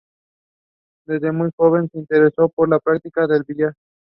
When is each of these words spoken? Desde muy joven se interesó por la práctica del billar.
Desde 1.05 1.31
muy 1.31 1.51
joven 1.55 1.87
se 1.91 1.99
interesó 1.99 2.49
por 2.49 2.67
la 2.67 2.79
práctica 2.79 3.27
del 3.27 3.43
billar. 3.47 3.73